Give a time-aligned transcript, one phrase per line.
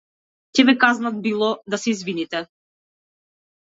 [0.57, 2.45] Ќе ве казнат било да се извините.